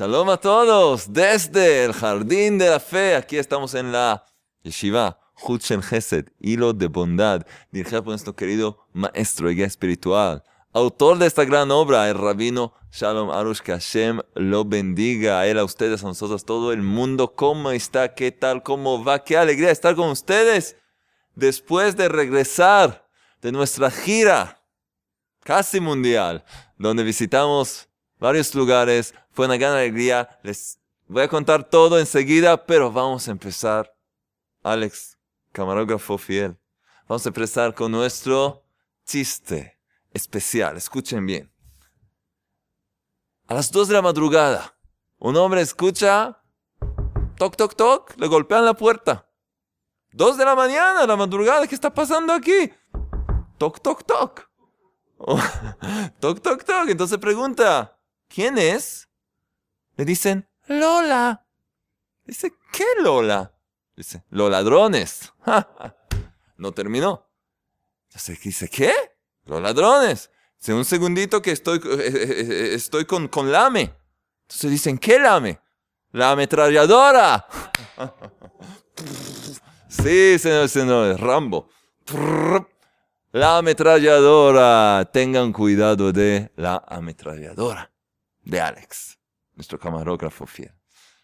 [0.00, 3.14] Shalom a todos desde el Jardín de la Fe.
[3.14, 4.24] Aquí estamos en la
[4.62, 11.18] Yeshiva Huchen Chesed, hilo de bondad, dirigida por nuestro querido maestro y guía espiritual, autor
[11.18, 15.64] de esta gran obra, el rabino Shalom Arush, que Hashem lo bendiga a él, a
[15.64, 17.34] ustedes, a nosotros, todo el mundo.
[17.34, 18.14] ¿Cómo está?
[18.14, 18.62] ¿Qué tal?
[18.62, 19.22] ¿Cómo va?
[19.22, 20.78] Qué alegría estar con ustedes
[21.34, 23.06] después de regresar
[23.42, 24.62] de nuestra gira
[25.44, 26.42] casi mundial,
[26.78, 27.89] donde visitamos
[28.20, 29.14] varios lugares.
[29.32, 30.38] Fue una gran alegría.
[30.42, 33.92] Les voy a contar todo enseguida, pero vamos a empezar.
[34.62, 35.18] Alex,
[35.52, 36.56] camarógrafo fiel.
[37.08, 38.62] Vamos a empezar con nuestro
[39.04, 39.78] chiste
[40.12, 40.76] especial.
[40.76, 41.52] Escuchen bien.
[43.48, 44.76] A las dos de la madrugada,
[45.18, 46.40] un hombre escucha,
[47.36, 49.28] toc, toc, toc, le golpean la puerta.
[50.12, 52.70] Dos de la mañana, la madrugada, ¿qué está pasando aquí?
[53.58, 54.48] Toc, toc, toc.
[56.20, 56.88] toc, toc, toc.
[56.88, 57.99] Entonces pregunta,
[58.32, 59.08] ¿quién es?
[59.96, 61.46] Le dicen, Lola.
[62.24, 63.52] Dice, ¿qué Lola?
[63.96, 65.32] Dice, los ladrones.
[66.56, 67.28] no terminó.
[68.08, 68.94] Entonces dice, ¿qué?
[69.44, 70.30] Los ladrones.
[70.58, 73.94] Dice, un segundito que estoy, eh, eh, eh, estoy con, con Lame.
[74.42, 75.60] Entonces dicen, ¿qué Lame?
[76.12, 77.46] La ametralladora.
[79.88, 81.68] sí, señor, señor, Rambo.
[83.32, 85.08] La ametralladora.
[85.12, 87.89] Tengan cuidado de la ametralladora.
[88.42, 89.18] De Alex,
[89.54, 90.72] nuestro camarógrafo fiel.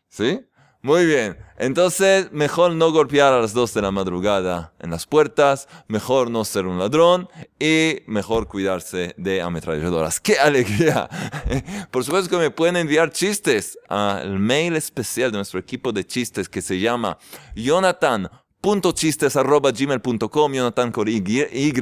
[0.09, 0.41] ¿Sí?
[0.86, 1.36] Muy bien.
[1.59, 6.44] Entonces, mejor no golpear a las 2 de la madrugada en las puertas, mejor no
[6.44, 7.28] ser un ladrón
[7.59, 10.20] y mejor cuidarse de ametralladoras.
[10.20, 11.09] ¡Qué alegría!
[11.91, 16.48] Por supuesto que me pueden enviar chistes al mail especial de nuestro equipo de chistes
[16.48, 17.19] que se llama
[17.56, 21.72] jonathan.chistes.gmail.com Jonathan con y, y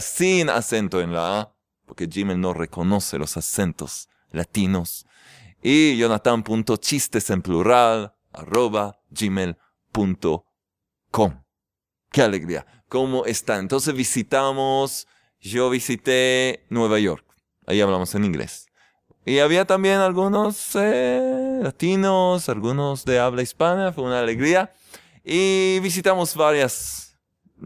[0.00, 1.54] sin acento en la A,
[1.86, 5.06] porque Gmail no reconoce los acentos latinos.
[5.62, 10.42] Y jonathan.chistes en plural arroba gmail.com.
[12.10, 12.66] ¡Qué alegría!
[12.88, 13.60] ¿Cómo están?
[13.60, 15.06] Entonces visitamos,
[15.38, 17.24] yo visité Nueva York.
[17.66, 18.66] Ahí hablamos en inglés.
[19.24, 24.72] Y había también algunos eh, latinos, algunos de habla hispana, fue una alegría.
[25.22, 27.16] Y visitamos varias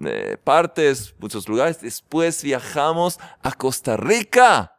[0.05, 1.81] eh, partes, muchos lugares.
[1.81, 4.74] Después viajamos a Costa Rica.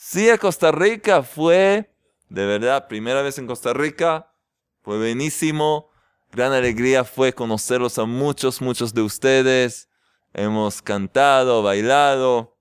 [0.00, 1.24] Sí, a Costa Rica.
[1.24, 1.92] Fue,
[2.28, 4.32] de verdad, primera vez en Costa Rica.
[4.80, 5.90] Fue buenísimo.
[6.30, 9.88] Gran alegría fue conocerlos a muchos, muchos de ustedes.
[10.32, 12.56] Hemos cantado, bailado.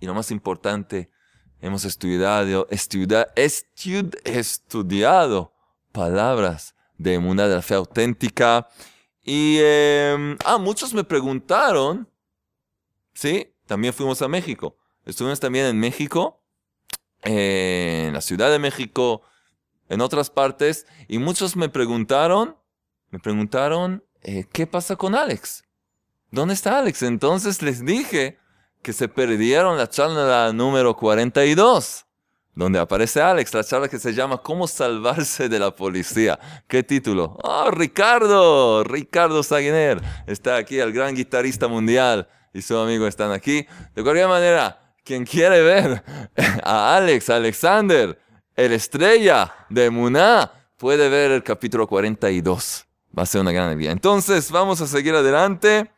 [0.00, 1.08] Y lo más importante,
[1.60, 2.66] hemos estudiado,
[4.26, 5.54] estudiado
[5.92, 8.66] palabras de una de la fe auténtica.
[9.22, 12.10] Y, em, ah, muchos me preguntaron,
[13.14, 13.54] ¿sí?
[13.66, 14.76] También fuimos a México.
[15.06, 16.39] Estuvimos también en México,
[17.22, 19.22] en la Ciudad de México,
[19.88, 22.56] en otras partes y muchos me preguntaron,
[23.10, 25.64] me preguntaron, eh, ¿qué pasa con Alex?
[26.30, 27.02] ¿Dónde está Alex?
[27.02, 28.38] Entonces les dije
[28.82, 32.06] que se perdieron la charla número 42,
[32.54, 36.38] donde aparece Alex, la charla que se llama ¿Cómo salvarse de la policía?
[36.68, 37.36] ¿Qué título?
[37.42, 43.66] Oh, Ricardo, Ricardo Saguiner, está aquí, el gran guitarrista mundial y su amigo están aquí.
[43.94, 46.02] De cualquier manera, quien quiere ver
[46.62, 48.18] a Alex, Alexander,
[48.56, 52.86] el estrella de Muná puede ver el capítulo 42.
[53.16, 53.90] Va a ser una gran alegría.
[53.90, 55.90] Entonces, vamos a seguir adelante.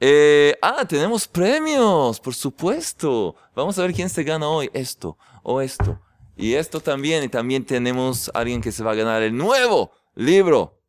[0.00, 3.36] Eh, ah, tenemos premios, por supuesto.
[3.54, 6.00] Vamos a ver quién se gana hoy esto o esto.
[6.36, 7.24] Y esto también.
[7.24, 10.80] Y también tenemos a alguien que se va a ganar el nuevo libro,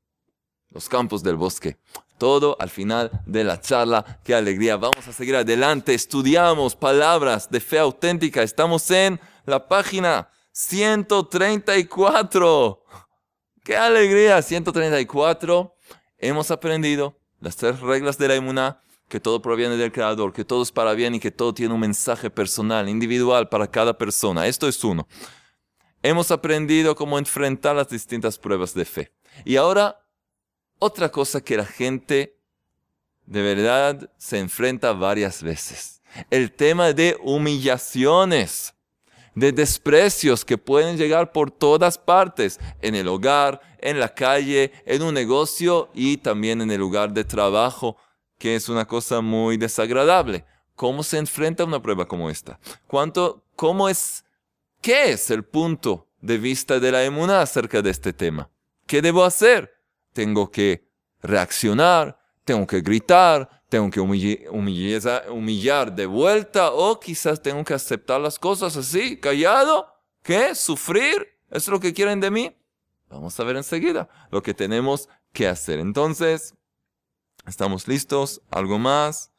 [0.70, 1.78] Los Campos del Bosque.
[2.20, 4.20] Todo al final de la charla.
[4.24, 4.78] Qué alegría.
[4.78, 5.96] Vamos a seguir adelante.
[5.96, 8.44] Estudiamos palabras de fe auténtica.
[8.44, 12.84] Estamos en la página 134.
[13.64, 14.42] ¡Qué alegría!
[14.42, 15.74] 134.
[16.18, 20.62] Hemos aprendido las tres reglas de la inmunidad, que todo proviene del Creador, que todo
[20.62, 24.46] es para bien y que todo tiene un mensaje personal, individual para cada persona.
[24.46, 25.08] Esto es uno.
[26.04, 29.14] Hemos aprendido cómo enfrentar las distintas pruebas de fe.
[29.46, 30.02] Y ahora,
[30.80, 32.38] otra cosa que la gente
[33.26, 36.02] de verdad se enfrenta varias veces.
[36.32, 38.74] El tema de humillaciones
[39.36, 45.02] de desprecios que pueden llegar por todas partes, en el hogar, en la calle, en
[45.02, 47.96] un negocio y también en el lugar de trabajo,
[48.38, 50.46] que es una cosa muy desagradable.
[50.76, 52.60] ¿Cómo se enfrenta a una prueba como esta?
[52.88, 54.26] ¿Cuánto, cómo es,
[54.82, 58.50] qué es el punto de vista de la emuna acerca de este tema?
[58.88, 59.79] ¿Qué debo hacer?
[60.14, 60.88] ¿Tengo que
[61.22, 62.20] reaccionar?
[62.44, 63.60] ¿Tengo que gritar?
[63.70, 69.88] tengo que humillar, de vuelta o quizás tengo que aceptar las cosas así, callado,
[70.24, 70.56] ¿qué?
[70.56, 72.58] Sufrir es lo que quieren de mí?
[73.10, 75.80] Vamos a ver enseguida lo que tenemos que hacer.
[75.80, 76.56] Entonces,
[77.46, 78.42] ¿estamos listos?
[78.50, 79.32] ¿Algo más?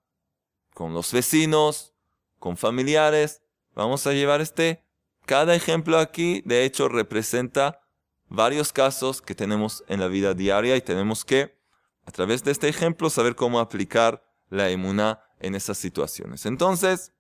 [0.74, 1.94] con los vecinos,
[2.38, 3.42] con familiares.
[3.74, 4.84] Vamos a llevar este
[5.24, 7.80] cada ejemplo aquí, de hecho, representa
[8.28, 11.58] varios casos que tenemos en la vida diaria y tenemos que,
[12.04, 16.46] a través de este ejemplo, saber cómo aplicar la emuná en esas situaciones.
[16.46, 17.12] Entonces,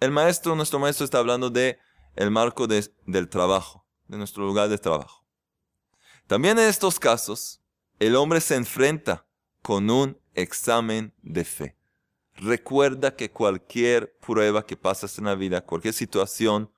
[0.00, 1.78] el maestro, nuestro maestro está hablando de
[2.16, 5.24] el marco del trabajo, de nuestro lugar de trabajo.
[6.26, 7.60] También en estos casos,
[7.98, 9.26] el hombre se enfrenta
[9.62, 11.76] con un examen de fe.
[12.34, 16.72] Recuerda que cualquier prueba que pasas en la vida, cualquier situación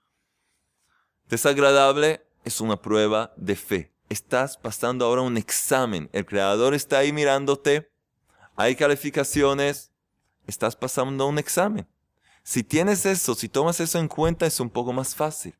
[1.29, 3.93] desagradable, es una prueba de fe.
[4.09, 6.11] Estás pasando ahora un examen.
[6.13, 7.91] El creador está ahí mirándote.
[8.57, 9.93] Hay calificaciones.
[10.47, 11.87] Estás pasando un examen.
[12.43, 15.55] Si tienes eso, si tomas eso en cuenta, es un poco más fácil.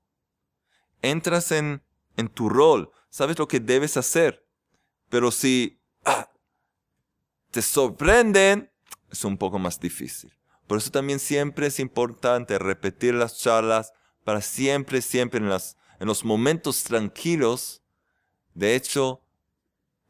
[1.01, 1.83] Entras en,
[2.17, 2.91] en tu rol.
[3.09, 4.45] Sabes lo que debes hacer.
[5.09, 6.31] Pero si ah,
[7.51, 8.71] te sorprenden,
[9.11, 10.33] es un poco más difícil.
[10.67, 13.93] Por eso también siempre es importante repetir las charlas
[14.25, 17.81] para siempre, siempre en, las, en los momentos tranquilos.
[18.55, 19.23] De hecho,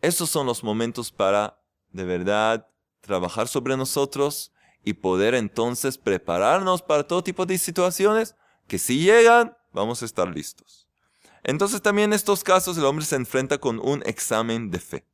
[0.00, 2.66] esos son los momentos para de verdad
[3.02, 4.52] trabajar sobre nosotros
[4.82, 8.36] y poder entonces prepararnos para todo tipo de situaciones
[8.66, 10.88] que si llegan, vamos a estar listos.
[11.44, 15.06] Entonces también en estos casos el hombre se enfrenta con un examen de fe.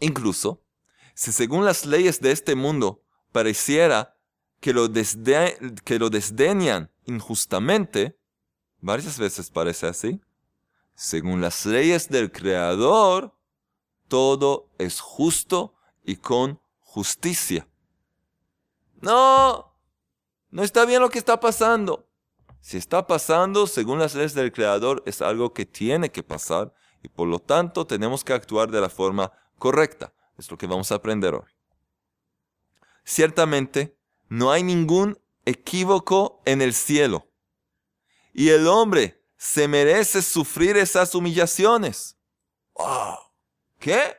[0.00, 0.64] Incluso
[1.12, 4.16] si según las leyes de este mundo pareciera
[4.60, 8.18] que lo, que lo desdeñan injustamente,
[8.82, 10.20] varias veces parece así,
[10.94, 13.34] según las leyes del Creador,
[14.08, 17.66] todo es justo y con justicia.
[19.00, 19.74] No,
[20.50, 22.06] no está bien lo que está pasando.
[22.60, 27.08] Si está pasando, según las leyes del Creador, es algo que tiene que pasar y
[27.08, 30.12] por lo tanto tenemos que actuar de la forma correcta.
[30.36, 31.50] Es lo que vamos a aprender hoy.
[33.04, 33.96] Ciertamente,
[34.28, 37.31] no hay ningún equívoco en el cielo.
[38.32, 42.16] Y el hombre se merece sufrir esas humillaciones.
[43.78, 44.16] ¿Qué?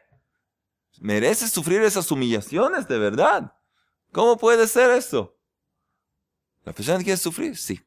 [1.00, 3.58] ¿Merece sufrir esas humillaciones de verdad?
[4.12, 5.38] ¿Cómo puede ser eso?
[6.64, 7.58] ¿La persona quiere sufrir?
[7.58, 7.82] Sí.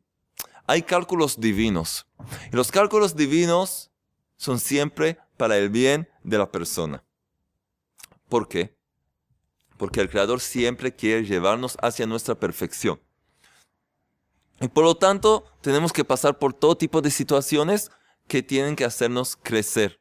[0.67, 2.07] Hay cálculos divinos.
[2.53, 3.91] Y los cálculos divinos
[4.37, 7.05] son siempre para el bien de la persona.
[8.29, 8.77] ¿Por qué?
[9.79, 13.01] Porque el Creador siempre quiere llevarnos hacia nuestra perfección.
[14.61, 17.91] Y por lo tanto, tenemos que pasar por todo tipo de situaciones
[18.27, 20.01] que tienen que hacernos crecer.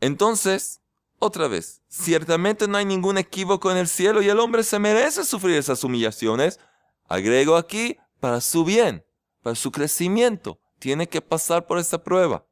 [0.00, 0.80] Entonces,
[1.18, 5.24] otra vez, ciertamente no hay ningún equívoco en el cielo y el hombre se merece
[5.24, 6.60] sufrir esas humillaciones.
[7.08, 9.04] Agrego aquí, para su bien,
[9.42, 10.60] para su crecimiento.
[10.78, 12.46] Tiene que pasar por esa prueba.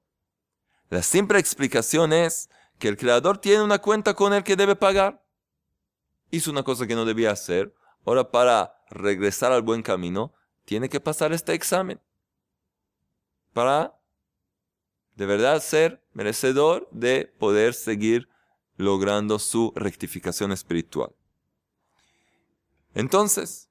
[0.88, 5.22] La simple explicación es que el creador tiene una cuenta con el que debe pagar.
[6.30, 7.74] Hizo una cosa que no debía hacer.
[8.06, 10.32] Ahora para regresar al buen camino,
[10.64, 12.00] tiene que pasar este examen.
[13.52, 13.98] Para
[15.16, 18.28] de verdad ser merecedor de poder seguir
[18.76, 21.14] logrando su rectificación espiritual.
[22.94, 23.68] Entonces,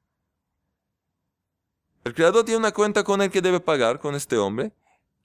[2.03, 4.73] el creador tiene una cuenta con el que debe pagar, con este hombre,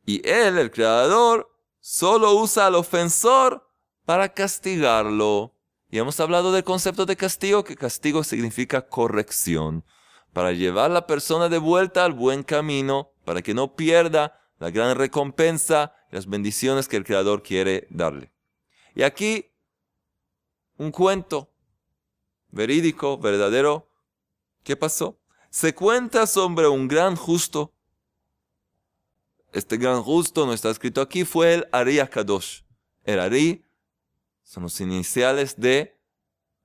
[0.07, 3.69] y él, el creador, solo usa al ofensor
[4.05, 5.55] para castigarlo.
[5.91, 9.85] Y hemos hablado del concepto de castigo, que castigo significa corrección,
[10.33, 14.71] para llevar a la persona de vuelta al buen camino, para que no pierda la
[14.71, 18.33] gran recompensa y las bendiciones que el Creador quiere darle.
[18.95, 19.53] Y aquí
[20.77, 21.53] un cuento
[22.51, 23.91] verídico, verdadero.
[24.63, 25.21] ¿Qué pasó?
[25.51, 27.75] Se cuenta sobre un gran justo.
[29.53, 32.63] Este gran justo, no está escrito aquí, fue el Ari Akadosh.
[33.05, 33.65] El Ari
[34.43, 35.99] son los iniciales de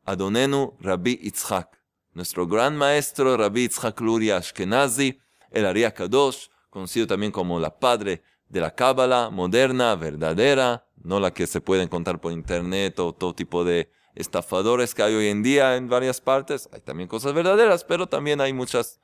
[0.03, 1.82] Adonenu Rabbi Yitzhak.
[2.13, 5.20] Nuestro gran maestro Rabbi Yitzhak Luria Ashkenazi,
[5.51, 11.34] el Ari Akadosh, conocido también como la padre de la Cábala moderna, verdadera, no la
[11.34, 15.41] que se puede encontrar por internet o todo tipo de estafadores que hay hoy en
[15.41, 16.70] día en varias partes.
[16.72, 19.00] Hay también cosas verdaderas, pero también hay muchas,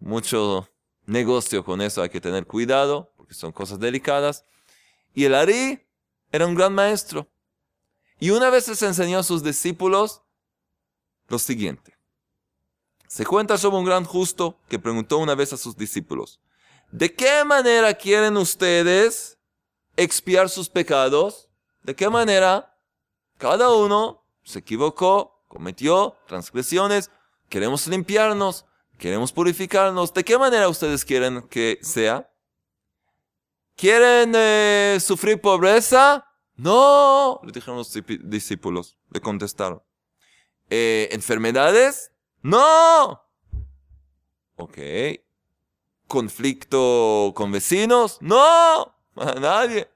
[0.00, 0.68] mucho
[1.06, 2.02] negocio con eso.
[2.02, 4.44] Hay que tener cuidado, porque son cosas delicadas.
[5.14, 5.86] Y el Ari
[6.32, 7.28] era un gran maestro.
[8.18, 10.22] Y una vez les enseñó a sus discípulos
[11.28, 11.95] lo siguiente.
[13.08, 16.40] Se cuenta sobre un gran justo que preguntó una vez a sus discípulos,
[16.90, 19.38] ¿de qué manera quieren ustedes
[19.96, 21.48] expiar sus pecados?
[21.82, 22.76] ¿De qué manera?
[23.38, 27.10] Cada uno se equivocó, cometió transgresiones,
[27.48, 28.66] queremos limpiarnos,
[28.98, 30.12] queremos purificarnos.
[30.12, 32.30] ¿De qué manera ustedes quieren que sea?
[33.76, 36.26] ¿Quieren eh, sufrir pobreza?
[36.56, 37.92] No, le dijeron los
[38.24, 39.82] discípulos, le contestaron.
[40.70, 42.10] Eh, ¿Enfermedades?
[42.42, 43.22] No.
[44.56, 44.78] Ok.
[46.06, 48.18] ¿Conflicto con vecinos?
[48.20, 49.90] No, a nadie.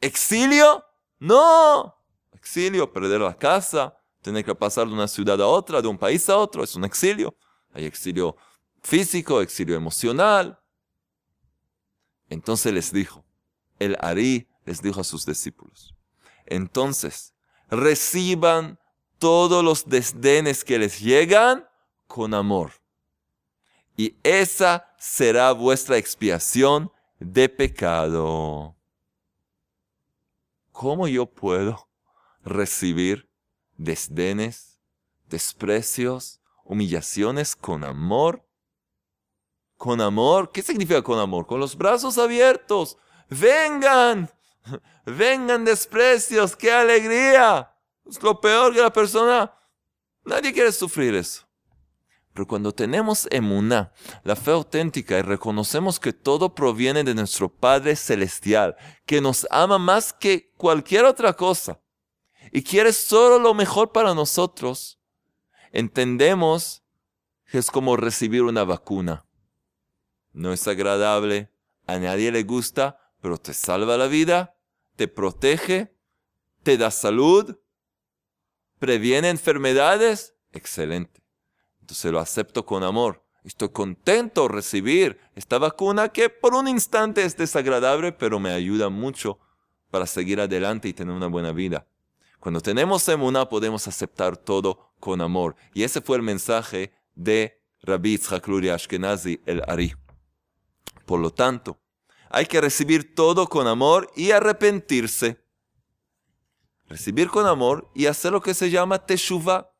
[0.00, 0.84] ¿Exilio?
[1.18, 2.00] No
[2.40, 6.28] exilio, perder la casa, tener que pasar de una ciudad a otra, de un país
[6.28, 7.36] a otro, es un exilio.
[7.72, 8.36] Hay exilio
[8.82, 10.58] físico, exilio emocional.
[12.28, 13.24] Entonces les dijo,
[13.78, 15.94] el Ari les dijo a sus discípulos,
[16.46, 17.34] entonces
[17.68, 18.78] reciban
[19.20, 21.68] todos los desdenes que les llegan
[22.08, 22.72] con amor.
[23.96, 28.74] Y esa será vuestra expiación de pecado.
[30.72, 31.88] ¿Cómo yo puedo
[32.42, 33.30] recibir
[33.76, 34.78] desdenes,
[35.28, 38.46] desprecios, humillaciones con amor.
[39.76, 41.46] Con amor, ¿qué significa con amor?
[41.46, 42.98] Con los brazos abiertos.
[43.28, 44.30] Vengan,
[45.06, 47.74] vengan desprecios, qué alegría.
[48.06, 49.52] Es lo peor que la persona,
[50.24, 51.46] nadie quiere sufrir eso.
[52.32, 53.92] Pero cuando tenemos emuná,
[54.22, 59.78] la fe auténtica, y reconocemos que todo proviene de nuestro Padre Celestial, que nos ama
[59.78, 61.80] más que cualquier otra cosa,
[62.52, 65.00] y quiere solo lo mejor para nosotros,
[65.72, 66.82] entendemos
[67.46, 69.26] que es como recibir una vacuna.
[70.32, 71.52] No es agradable,
[71.86, 74.56] a nadie le gusta, pero te salva la vida,
[74.94, 75.96] te protege,
[76.62, 77.58] te da salud,
[78.80, 80.34] previene enfermedades.
[80.50, 81.22] Excelente.
[81.80, 83.24] Entonces lo acepto con amor.
[83.44, 88.88] Estoy contento de recibir esta vacuna que por un instante es desagradable, pero me ayuda
[88.88, 89.38] mucho
[89.90, 91.86] para seguir adelante y tener una buena vida.
[92.38, 95.56] Cuando tenemos emuná podemos aceptar todo con amor.
[95.74, 99.94] Y ese fue el mensaje de Rabbi Yitzhak Ashkenazi, el Ari.
[101.06, 101.78] Por lo tanto,
[102.30, 105.42] hay que recibir todo con amor y arrepentirse.
[106.90, 109.72] Recibir con amor y hacer lo que se llama teshuva,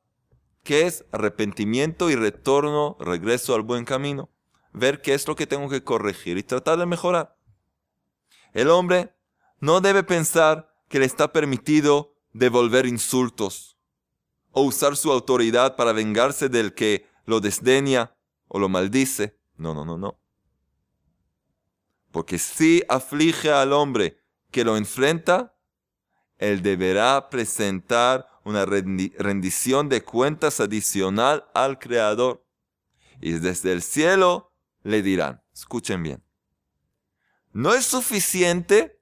[0.63, 4.31] que es arrepentimiento y retorno, regreso al buen camino.
[4.73, 7.37] Ver qué es lo que tengo que corregir y tratar de mejorar.
[8.53, 9.13] El hombre
[9.59, 13.77] no debe pensar que le está permitido devolver insultos
[14.53, 18.15] o usar su autoridad para vengarse del que lo desdeña
[18.47, 19.37] o lo maldice.
[19.57, 20.21] No, no, no, no.
[22.13, 25.57] Porque si aflige al hombre que lo enfrenta,
[26.41, 32.45] él deberá presentar una rendición de cuentas adicional al Creador.
[33.21, 34.51] Y desde el cielo
[34.83, 36.25] le dirán, escuchen bien,
[37.53, 38.99] no es suficiente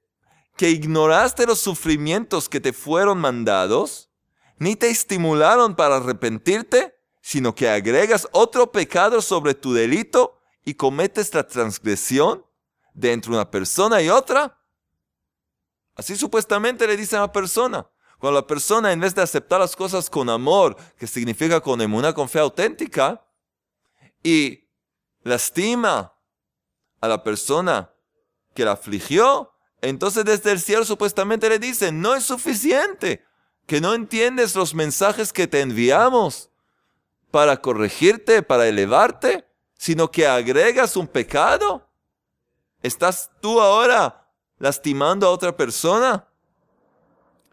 [0.57, 4.11] que ignoraste los sufrimientos que te fueron mandados,
[4.57, 11.33] ni te estimularon para arrepentirte, sino que agregas otro pecado sobre tu delito y cometes
[11.33, 12.45] la transgresión
[12.93, 14.58] de entre una persona y otra?
[15.99, 17.85] Así supuestamente le dice a la persona.
[18.19, 22.13] Cuando la persona, en vez de aceptar las cosas con amor, que significa con emuna,
[22.13, 23.21] con fe auténtica,
[24.23, 24.69] y
[25.23, 26.13] lastima
[27.01, 27.91] a la persona
[28.53, 29.51] que la afligió,
[29.81, 33.25] entonces desde el cielo supuestamente le dicen, no es suficiente,
[33.65, 36.49] que no entiendes los mensajes que te enviamos
[37.29, 39.45] para corregirte, para elevarte,
[39.77, 41.89] sino que agregas un pecado.
[42.83, 44.28] ¿Estás tú ahora
[44.59, 46.27] lastimando a otra persona?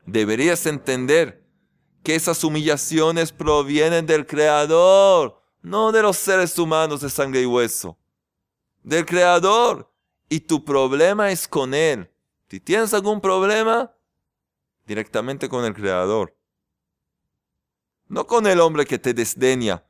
[0.05, 1.45] Deberías entender
[2.03, 7.99] que esas humillaciones provienen del Creador, no de los seres humanos de sangre y hueso,
[8.83, 9.93] del Creador.
[10.29, 12.11] Y tu problema es con Él.
[12.49, 13.93] Si tienes algún problema,
[14.87, 16.37] directamente con el Creador.
[18.09, 19.85] No con el hombre que te desdeña.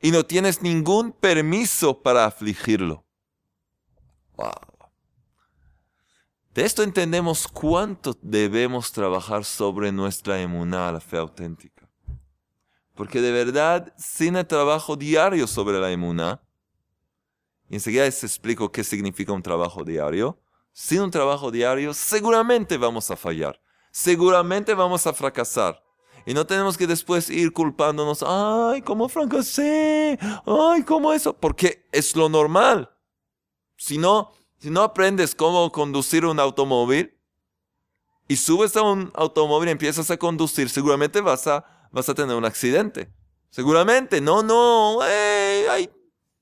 [0.00, 3.04] Y no tienes ningún permiso para afligirlo.
[6.56, 11.86] De esto entendemos cuánto debemos trabajar sobre nuestra emuná, la fe auténtica.
[12.94, 16.40] Porque de verdad, sin el trabajo diario sobre la emuná,
[17.68, 20.40] y enseguida les explico qué significa un trabajo diario,
[20.72, 23.60] sin un trabajo diario seguramente vamos a fallar,
[23.90, 25.84] seguramente vamos a fracasar.
[26.24, 30.18] Y no tenemos que después ir culpándonos, ay, ¿cómo fracasé?
[30.46, 31.36] Ay, ¿cómo eso?
[31.36, 32.90] Porque es lo normal.
[33.76, 37.16] Si no, si no aprendes cómo conducir un automóvil
[38.28, 42.36] y subes a un automóvil y empiezas a conducir, seguramente vas a, vas a tener
[42.36, 43.10] un accidente.
[43.50, 45.90] Seguramente, no, no, hay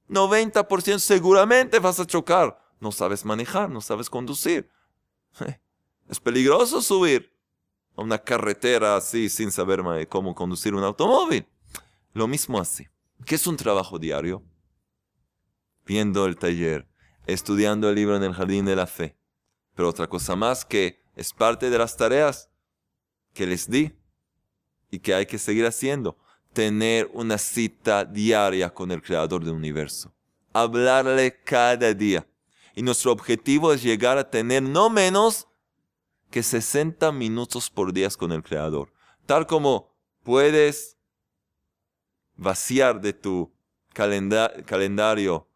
[0.09, 2.61] 90% seguramente vas a chocar.
[2.80, 4.68] No sabes manejar, no sabes conducir.
[6.06, 7.33] Es peligroso subir
[7.97, 11.47] a una carretera así sin saber cómo conducir un automóvil.
[12.12, 12.87] Lo mismo así.
[13.25, 14.42] ¿Qué es un trabajo diario?
[15.87, 16.87] Viendo el taller,
[17.26, 19.16] estudiando el libro en el jardín de la fe.
[19.75, 22.50] Pero otra cosa más que es parte de las tareas
[23.33, 23.93] que les di
[24.90, 26.16] y que hay que seguir haciendo.
[26.52, 30.14] Tener una cita diaria con el Creador del universo.
[30.52, 32.26] Hablarle cada día.
[32.76, 35.49] Y nuestro objetivo es llegar a tener no menos
[36.31, 38.93] que 60 minutos por día con el Creador.
[39.26, 40.97] Tal como puedes
[42.37, 43.52] vaciar de tu
[43.93, 45.49] calendario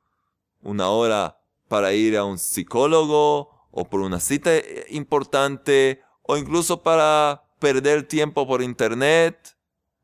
[0.62, 1.37] una hora
[1.68, 8.02] para ir a un psicólogo o por una cita eh, importante o incluso para perder
[8.02, 9.56] tiempo por internet,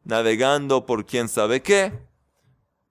[0.04, 1.92] navegando por quién sabe qué.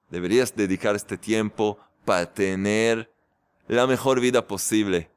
[0.09, 3.11] Deberías dedicar este tiempo para tener
[3.67, 5.09] la mejor vida posible.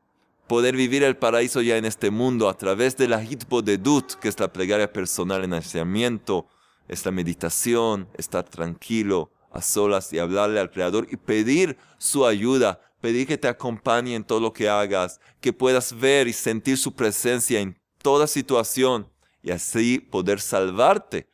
[0.47, 4.29] Poder vivir el paraíso ya en este mundo a través de la de Dut, que
[4.29, 6.47] es la plegaria personal en aislamiento,
[6.89, 12.81] es la meditación, estar tranquilo, a solas y hablarle al Creador y pedir su ayuda
[13.07, 16.93] pedir que te acompañe en todo lo que hagas, que puedas ver y sentir su
[16.93, 19.09] presencia en toda situación
[19.45, 21.31] y así poder salvarte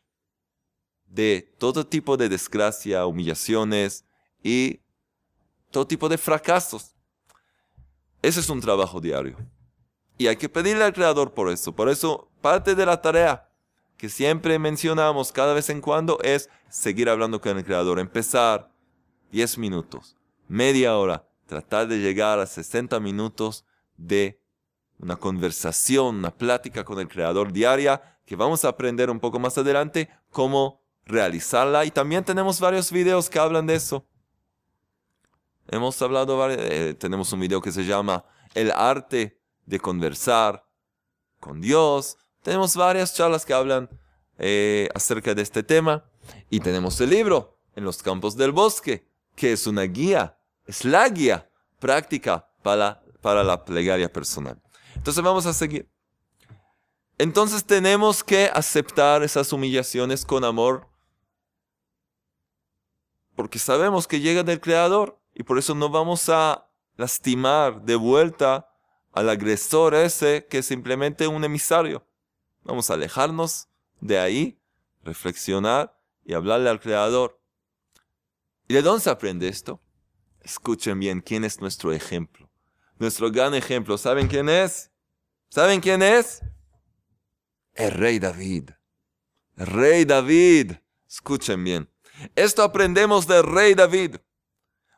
[1.06, 4.04] de todo tipo de desgracia, humillaciones
[4.42, 4.80] y
[5.70, 6.94] todo tipo de fracasos.
[8.20, 9.38] Ese es un trabajo diario.
[10.18, 11.74] Y hay que pedirle al Creador por eso.
[11.74, 13.48] Por eso, parte de la tarea
[13.96, 17.98] que siempre mencionamos cada vez en cuando es seguir hablando con el Creador.
[17.98, 18.70] Empezar
[19.30, 23.66] 10 minutos, media hora, tratar de llegar a 60 minutos
[23.98, 24.40] de
[24.98, 29.58] una conversación, una plática con el creador diaria, que vamos a aprender un poco más
[29.58, 31.84] adelante cómo realizarla.
[31.84, 34.06] Y también tenemos varios videos que hablan de eso.
[35.68, 40.66] Hemos hablado, eh, tenemos un video que se llama El arte de conversar
[41.38, 42.16] con Dios.
[42.42, 43.90] Tenemos varias charlas que hablan
[44.38, 46.06] eh, acerca de este tema.
[46.48, 51.09] Y tenemos el libro, En los campos del bosque, que es una guía es la
[51.09, 51.48] guía
[51.79, 54.61] práctica para, para la plegaria personal.
[54.94, 55.88] Entonces vamos a seguir.
[57.18, 60.88] Entonces tenemos que aceptar esas humillaciones con amor
[63.35, 68.68] porque sabemos que llega del Creador y por eso no vamos a lastimar de vuelta
[69.12, 72.07] al agresor ese que es simplemente un emisario.
[72.62, 73.68] Vamos a alejarnos
[74.01, 74.61] de ahí,
[75.03, 77.40] reflexionar y hablarle al Creador.
[78.68, 79.81] ¿Y de dónde se aprende esto?
[80.42, 82.50] Escuchen bien, ¿quién es nuestro ejemplo?
[82.98, 84.90] Nuestro gran ejemplo, ¿saben quién es?
[85.48, 86.42] ¿Saben quién es?
[87.74, 88.70] El rey David.
[89.57, 90.72] Rey David.
[91.09, 91.88] Escuchen bien.
[92.35, 94.16] Esto aprendemos del rey David.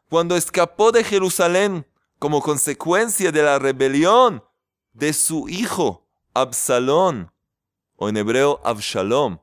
[0.08, 1.86] Cuando escapó de Jerusalén
[2.18, 4.44] como consecuencia de la rebelión
[4.92, 7.32] de su hijo Absalón,
[7.96, 9.38] o en hebreo Absalom,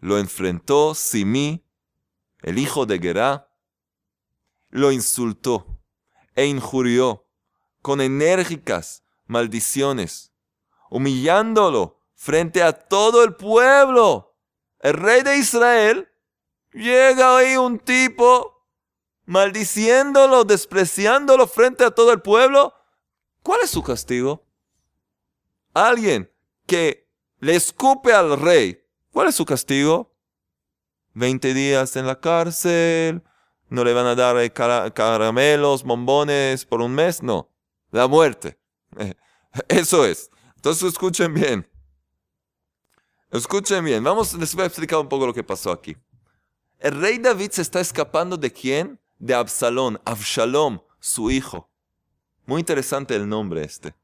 [0.00, 1.64] lo enfrentó Simi,
[2.42, 3.49] el hijo de Gerá,
[4.70, 5.80] lo insultó
[6.34, 7.26] e injurió
[7.82, 10.32] con enérgicas maldiciones,
[10.90, 14.36] humillándolo frente a todo el pueblo.
[14.80, 16.08] El rey de Israel
[16.72, 18.66] llega ahí un tipo
[19.24, 22.74] maldiciéndolo, despreciándolo frente a todo el pueblo.
[23.42, 24.46] ¿Cuál es su castigo?
[25.72, 26.32] Alguien
[26.66, 28.84] que le escupe al rey.
[29.12, 30.14] ¿Cuál es su castigo?
[31.12, 33.22] Veinte días en la cárcel,
[33.70, 37.48] no le van a dar eh, caramelos, bombones por un mes, no.
[37.90, 38.58] La muerte.
[39.68, 40.30] Eso es.
[40.56, 41.68] Entonces escuchen bien.
[43.30, 44.02] Escuchen bien.
[44.02, 45.96] Vamos, les voy a explicar un poco lo que pasó aquí.
[46.80, 49.00] El rey David se está escapando de quién?
[49.18, 51.70] De Absalón, Absalom, su hijo.
[52.46, 53.94] Muy interesante el nombre este.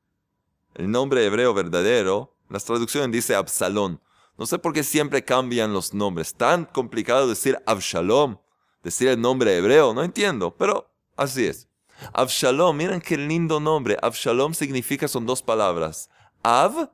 [0.74, 4.00] El nombre hebreo verdadero, las traducciones dice Absalón.
[4.38, 6.34] No sé por qué siempre cambian los nombres.
[6.34, 8.38] Tan complicado decir Absalom,
[8.86, 11.68] decir el nombre hebreo, no entiendo, pero así es.
[12.12, 13.96] Absalom, miren qué lindo nombre.
[14.00, 16.08] Absalom significa, son dos palabras.
[16.44, 16.88] Av,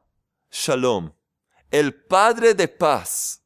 [0.51, 1.13] Shalom.
[1.71, 3.43] El padre de paz.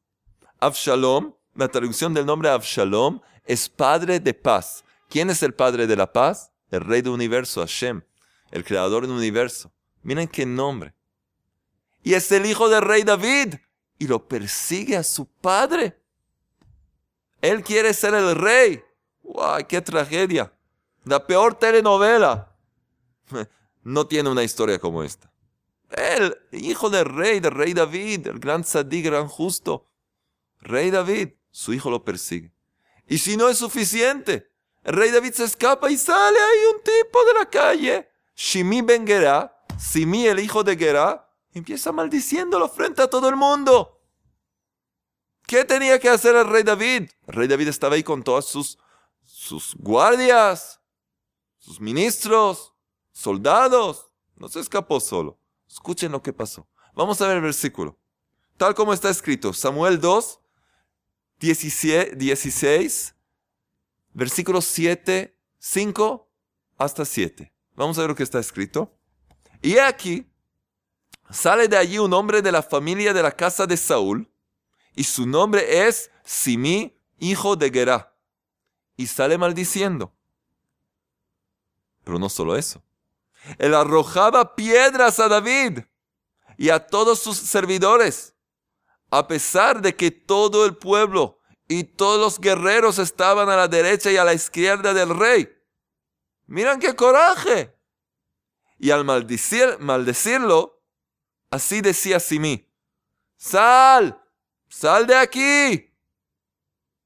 [0.60, 4.84] Absalom, la traducción del nombre Absalom, es padre de paz.
[5.08, 6.52] ¿Quién es el padre de la paz?
[6.70, 8.02] El rey del universo, Hashem,
[8.52, 9.72] el creador del universo.
[10.02, 10.94] Miren qué nombre.
[12.04, 13.56] Y es el hijo del rey David.
[13.98, 15.98] Y lo persigue a su padre.
[17.46, 18.82] Él quiere ser el rey.
[19.22, 19.58] ¡Wow!
[19.68, 20.52] ¡Qué tragedia!
[21.04, 22.52] La peor telenovela.
[23.82, 25.30] No tiene una historia como esta.
[25.90, 29.86] El hijo del rey, del rey David, el gran sadí, gran justo.
[30.58, 32.52] Rey David, su hijo lo persigue.
[33.06, 34.50] Y si no es suficiente,
[34.82, 39.06] el rey David se escapa y sale ahí un tipo de la calle, Shimi Ben
[39.06, 43.95] Gerá, Simi el hijo de Gerá, empieza maldiciéndolo frente a todo el mundo.
[45.46, 47.10] ¿Qué tenía que hacer el rey David?
[47.26, 48.78] El rey David estaba ahí con todas sus,
[49.24, 50.80] sus guardias,
[51.58, 52.74] sus ministros,
[53.12, 54.10] soldados.
[54.34, 55.38] No se escapó solo.
[55.68, 56.68] Escuchen lo que pasó.
[56.94, 57.98] Vamos a ver el versículo.
[58.56, 60.40] Tal como está escrito, Samuel 2,
[61.38, 63.14] 16,
[64.14, 66.32] versículos 7, 5
[66.78, 67.52] hasta 7.
[67.74, 68.98] Vamos a ver lo que está escrito.
[69.60, 70.26] Y aquí
[71.30, 74.32] sale de allí un hombre de la familia de la casa de Saúl,
[74.96, 78.16] y su nombre es Simi, hijo de Gerá.
[78.96, 80.12] Y sale maldiciendo.
[82.02, 82.82] Pero no solo eso.
[83.58, 85.80] Él arrojaba piedras a David
[86.56, 88.34] y a todos sus servidores,
[89.10, 94.10] a pesar de que todo el pueblo y todos los guerreros estaban a la derecha
[94.10, 95.52] y a la izquierda del rey.
[96.46, 97.76] Miran qué coraje.
[98.78, 100.82] Y al maldecir, maldecirlo,
[101.50, 102.72] así decía Simí,
[103.36, 104.25] sal,
[104.68, 105.92] sal de aquí,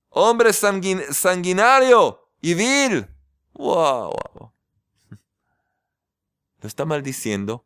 [0.09, 3.07] hombre sanguinario y vil.
[3.55, 4.12] Wow.
[6.61, 7.64] Lo está maldiciendo,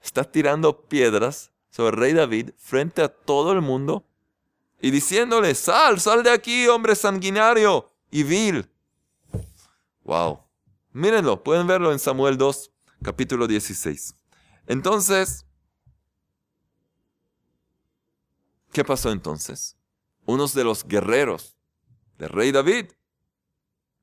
[0.00, 4.04] está tirando piedras sobre el rey David frente a todo el mundo
[4.80, 8.68] y diciéndole, sal, sal de aquí, hombre sanguinario y vil.
[10.04, 10.40] Wow.
[10.92, 12.70] Mírenlo, pueden verlo en Samuel 2,
[13.02, 14.14] capítulo 16.
[14.66, 15.46] Entonces,
[18.72, 19.76] ¿qué pasó entonces?
[20.24, 21.56] Unos de los guerreros
[22.18, 22.92] del rey David,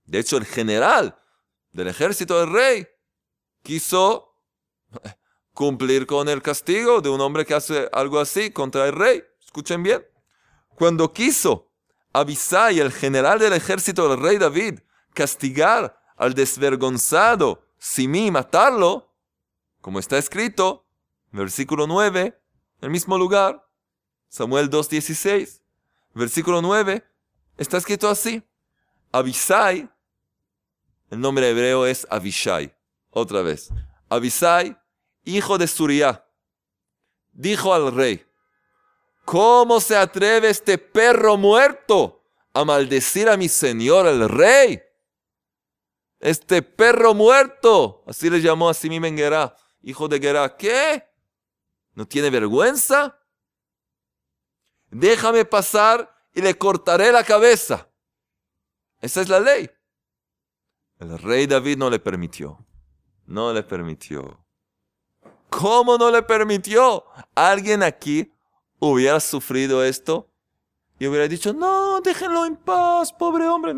[0.06, 1.20] de hecho el general
[1.72, 2.88] del ejército del rey,
[3.64, 4.36] quiso
[5.54, 9.24] cumplir con el castigo de un hombre que hace algo así contra el rey.
[9.44, 10.06] Escuchen bien.
[10.76, 11.72] Cuando quiso
[12.14, 14.80] Abisai, el general del ejército del rey David,
[15.14, 19.16] castigar al desvergonzado Simí, matarlo,
[19.82, 20.86] como está escrito,
[21.32, 22.38] versículo 9,
[22.82, 23.69] el mismo lugar,
[24.30, 25.60] Samuel 2.16,
[26.14, 27.04] versículo 9,
[27.58, 28.42] está escrito así.
[29.12, 29.90] Abisai,
[31.10, 32.74] el nombre hebreo es Abishai,
[33.10, 33.70] otra vez.
[34.08, 34.78] Abisai,
[35.26, 36.24] hijo de Suriah,
[37.34, 38.26] dijo al rey,
[39.30, 44.82] ¿Cómo se atreve este perro muerto a maldecir a mi señor el rey?
[46.20, 51.08] Este perro muerto, así le llamó a Simí Gerá, hijo de Gerá, ¿qué?
[51.94, 53.19] ¿No tiene vergüenza?
[54.92, 57.90] Déjame pasar y le cortaré la cabeza.
[59.02, 59.70] Esa es la ley.
[61.00, 62.66] El rey David no le permitió.
[63.26, 64.46] No le permitió.
[65.50, 67.06] ¿Cómo no le permitió?
[67.36, 68.32] Alguien aquí
[68.80, 70.30] hubiera sufrido esto
[71.00, 73.74] y hubiera dicho, no, déjenlo en paz, pobre hombre.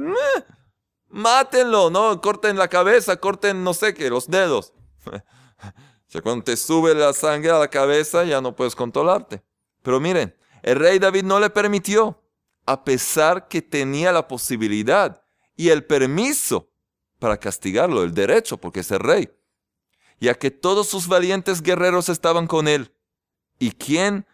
[1.09, 4.73] Mátenlo, no, corten la cabeza, corten no sé qué, los dedos.
[5.05, 9.43] o cuando te sube la sangre a la cabeza ya no puedes controlarte.
[9.83, 12.21] Pero miren, el rey David no le permitió,
[12.65, 15.23] a pesar que tenía la posibilidad
[15.55, 16.69] y el permiso
[17.19, 19.29] para castigarlo, el derecho, porque es el rey,
[20.19, 22.93] ya que todos sus valientes guerreros estaban con él.
[23.59, 24.25] ¿Y quién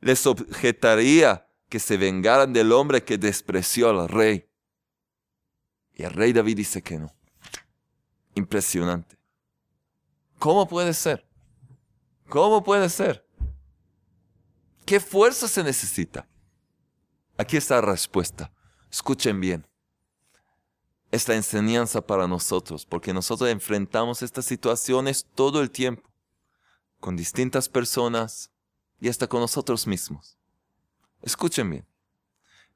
[0.00, 4.48] les objetaría que se vengaran del hombre que despreció al rey.
[5.94, 7.12] Y el rey David dice que no.
[8.34, 9.16] Impresionante.
[10.38, 11.26] ¿Cómo puede ser?
[12.28, 13.25] ¿Cómo puede ser?
[14.86, 16.28] ¿Qué fuerza se necesita?
[17.36, 18.52] Aquí está la respuesta.
[18.90, 19.66] Escuchen bien.
[21.10, 26.08] es la enseñanza para nosotros, porque nosotros enfrentamos estas situaciones todo el tiempo,
[27.00, 28.50] con distintas personas
[29.00, 30.36] y hasta con nosotros mismos.
[31.22, 31.86] Escuchen bien.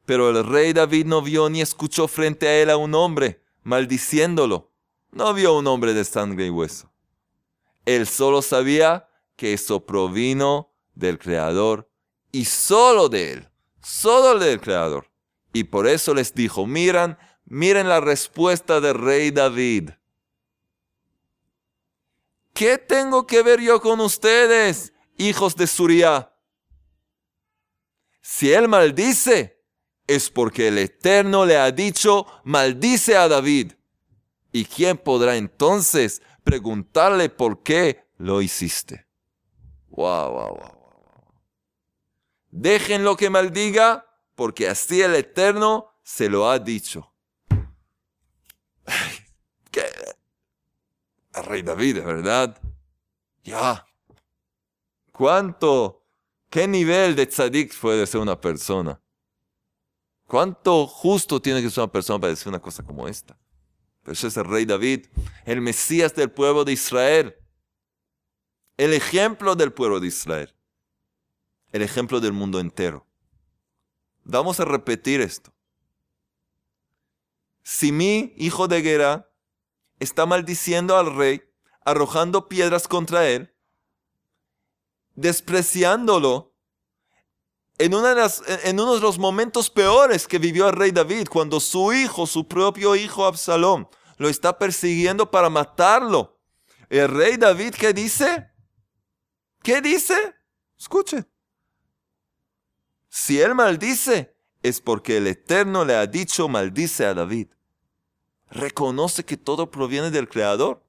[0.04, 4.72] Pero el rey David no vio ni escuchó frente a él a un hombre maldiciéndolo.
[5.12, 6.90] No vio un hombre de sangre y hueso.
[7.84, 11.89] Él solo sabía que eso provino del Creador
[12.32, 13.48] y solo de él,
[13.82, 15.10] solo del Creador.
[15.52, 19.90] Y por eso les dijo, miran, miren la respuesta del rey David.
[22.52, 26.32] ¿Qué tengo que ver yo con ustedes, hijos de Suria?
[28.20, 29.60] Si él maldice,
[30.06, 33.72] es porque el Eterno le ha dicho, maldice a David.
[34.52, 39.06] ¿Y quién podrá entonces preguntarle por qué lo hiciste?
[39.88, 40.79] Wow, wow, wow.
[42.50, 47.12] Déjenlo que maldiga, porque así el Eterno se lo ha dicho.
[49.70, 49.84] ¿Qué?
[51.34, 52.60] El rey David, ¿verdad?
[53.44, 53.86] Ya.
[55.12, 56.04] ¿Cuánto?
[56.48, 59.00] ¿Qué nivel de tzadik puede ser una persona?
[60.26, 63.38] ¿Cuánto justo tiene que ser una persona para decir una cosa como esta?
[64.02, 65.06] Pero ese es el rey David,
[65.44, 67.36] el Mesías del pueblo de Israel,
[68.76, 70.54] el ejemplo del pueblo de Israel,
[71.72, 73.06] el ejemplo del mundo entero.
[74.24, 75.52] Vamos a repetir esto.
[77.62, 79.30] Si mi hijo de guerra
[79.98, 81.42] está maldiciendo al rey,
[81.84, 83.54] arrojando piedras contra él,
[85.14, 86.50] despreciándolo,
[87.78, 92.46] en, uno de los momentos peores que vivió el rey David, cuando su hijo, su
[92.46, 96.38] propio hijo Absalón, lo está persiguiendo para matarlo.
[96.90, 98.50] El rey David, ¿qué dice?
[99.62, 100.34] ¿Qué dice?
[100.78, 101.24] Escuche.
[103.10, 107.48] Si él maldice, es porque el Eterno le ha dicho maldice a David.
[108.48, 110.82] Reconoce que todo proviene del Creador.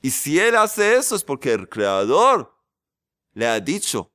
[0.00, 2.54] Y si él hace eso es porque el Creador
[3.34, 4.12] le ha dicho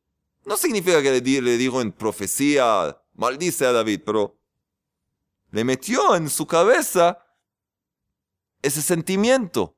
[0.47, 4.39] no significa que le, dijo en profecía, maldice a David, pero
[5.51, 7.19] le metió en su cabeza
[8.61, 9.75] ese sentimiento,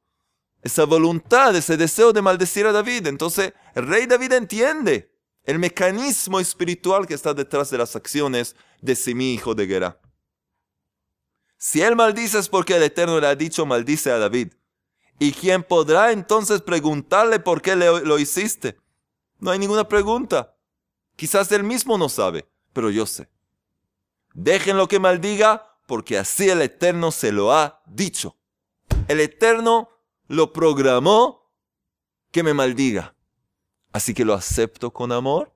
[0.62, 3.08] esa voluntad, ese deseo de maldecir a David.
[3.08, 5.09] Entonces el rey David entiende
[5.50, 10.00] el mecanismo espiritual que está detrás de las acciones de Simi, hijo de Gera.
[11.58, 14.54] Si él maldice es porque el Eterno le ha dicho maldice a David.
[15.18, 18.78] ¿Y quién podrá entonces preguntarle por qué lo hiciste?
[19.40, 20.56] No hay ninguna pregunta.
[21.16, 23.28] Quizás él mismo no sabe, pero yo sé.
[24.36, 28.38] Déjenlo que maldiga, porque así el Eterno se lo ha dicho.
[29.08, 29.90] El Eterno
[30.28, 31.52] lo programó
[32.30, 33.16] que me maldiga.
[34.00, 35.54] Así que lo acepto con amor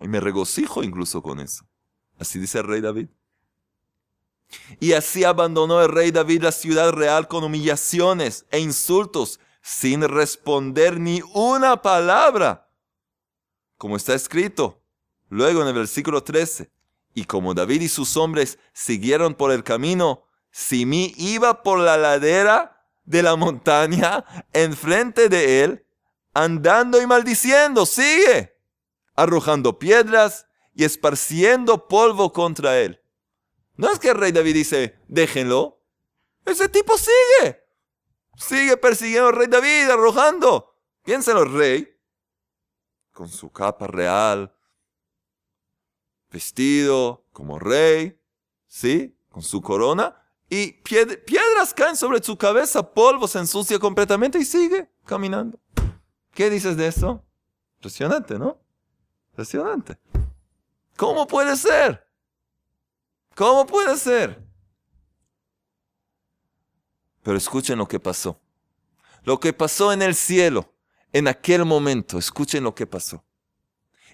[0.00, 1.66] y me regocijo incluso con eso.
[2.18, 3.08] Así dice el rey David.
[4.80, 10.98] Y así abandonó el rey David la ciudad real con humillaciones e insultos, sin responder
[10.98, 12.70] ni una palabra
[13.76, 14.82] como está escrito.
[15.28, 16.70] Luego en el versículo 13,
[17.12, 22.82] y como David y sus hombres siguieron por el camino, Simi iba por la ladera
[23.04, 24.24] de la montaña
[24.54, 25.84] enfrente de él,
[26.42, 28.56] andando y maldiciendo, sigue,
[29.14, 33.02] arrojando piedras y esparciendo polvo contra él.
[33.76, 35.82] No es que el rey David dice, déjenlo.
[36.44, 37.60] Ese tipo sigue.
[38.36, 40.74] Sigue persiguiendo al rey David, arrojando.
[41.04, 41.98] Piénselo, rey
[43.18, 44.54] con su capa real,
[46.30, 48.16] vestido como rey,
[48.68, 49.18] ¿sí?
[49.28, 50.14] Con su corona,
[50.48, 55.58] y piedras caen sobre su cabeza, polvo se ensucia completamente y sigue caminando.
[56.38, 57.26] ¿Qué dices de eso?
[57.78, 58.60] Impresionante, ¿no?
[59.30, 59.98] Impresionante.
[60.96, 62.06] ¿Cómo puede ser?
[63.34, 64.46] ¿Cómo puede ser?
[67.24, 68.40] Pero escuchen lo que pasó.
[69.24, 70.72] Lo que pasó en el cielo
[71.12, 73.24] en aquel momento, escuchen lo que pasó.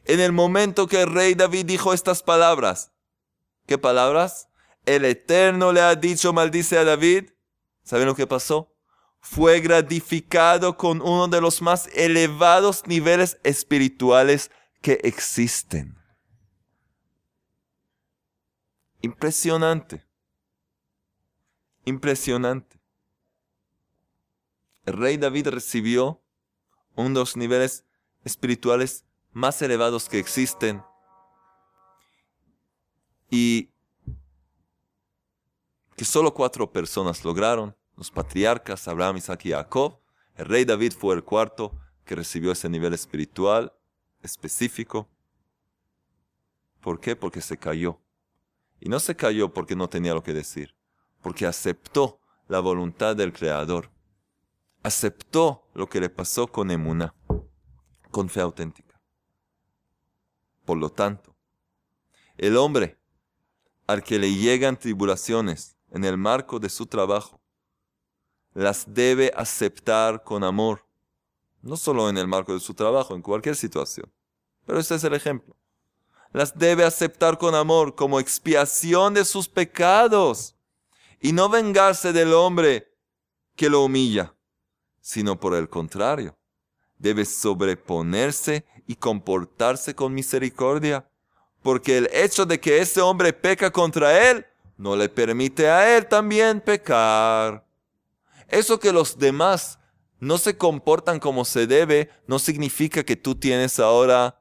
[0.06, 2.92] En el momento que el rey David dijo estas palabras,
[3.66, 4.48] ¿qué palabras?
[4.86, 7.32] El Eterno le ha dicho, maldice a David.
[7.82, 8.73] ¿Saben lo que pasó?
[9.26, 14.50] Fue gratificado con uno de los más elevados niveles espirituales
[14.82, 15.96] que existen.
[19.00, 20.06] Impresionante.
[21.86, 22.78] Impresionante.
[24.84, 26.22] El rey David recibió
[26.94, 27.86] uno de los niveles
[28.24, 30.84] espirituales más elevados que existen.
[33.30, 33.70] Y
[35.96, 40.00] que solo cuatro personas lograron, los patriarcas Abraham, Isaac y Jacob.
[40.36, 41.72] El rey David fue el cuarto
[42.04, 43.72] que recibió ese nivel espiritual
[44.22, 45.08] específico.
[46.80, 47.16] ¿Por qué?
[47.16, 48.00] Porque se cayó.
[48.80, 50.74] Y no se cayó porque no tenía lo que decir,
[51.22, 53.90] porque aceptó la voluntad del Creador.
[54.82, 57.14] Aceptó lo que le pasó con Emuná,
[58.10, 59.00] con fe auténtica.
[60.66, 61.34] Por lo tanto,
[62.36, 62.98] el hombre
[63.86, 67.40] al que le llegan tribulaciones en el marco de su trabajo,
[68.54, 70.86] las debe aceptar con amor,
[71.60, 74.10] no solo en el marco de su trabajo, en cualquier situación.
[74.64, 75.56] Pero este es el ejemplo.
[76.32, 80.54] Las debe aceptar con amor como expiación de sus pecados
[81.20, 82.92] y no vengarse del hombre
[83.56, 84.34] que lo humilla,
[85.00, 86.36] sino por el contrario,
[86.98, 91.08] debe sobreponerse y comportarse con misericordia,
[91.62, 96.06] porque el hecho de que ese hombre peca contra él no le permite a él
[96.06, 97.64] también pecar.
[98.48, 99.78] Eso que los demás
[100.20, 104.40] no se comportan como se debe no significa que tú tienes ahora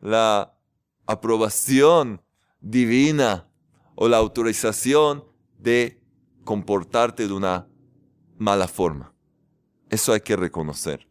[0.00, 0.58] la
[1.06, 2.22] aprobación
[2.60, 3.48] divina
[3.94, 5.24] o la autorización
[5.58, 6.02] de
[6.44, 7.68] comportarte de una
[8.38, 9.14] mala forma.
[9.90, 11.08] Eso hay que reconocer.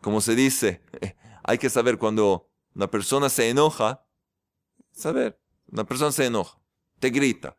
[0.00, 0.82] Como se dice,
[1.44, 4.04] hay que saber cuando una persona se enoja,
[4.92, 6.58] saber, una persona se enoja,
[6.98, 7.56] te grita.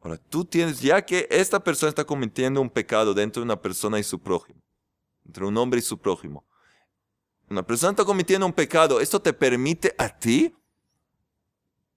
[0.00, 3.98] Ahora, tú tienes, ya que esta persona está cometiendo un pecado dentro de una persona
[3.98, 4.62] y su prójimo,
[5.26, 6.46] entre un hombre y su prójimo,
[7.50, 10.54] una persona está cometiendo un pecado, ¿esto te permite a ti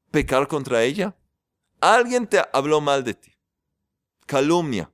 [0.09, 1.15] pecar contra ella?
[1.79, 3.31] Alguien te habló mal de ti.
[4.25, 4.91] Calumnia.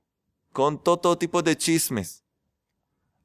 [0.52, 2.24] Contó todo tipo de chismes.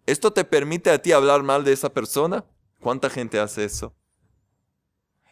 [0.05, 2.45] ¿Esto te permite a ti hablar mal de esa persona?
[2.79, 3.95] ¿Cuánta gente hace eso?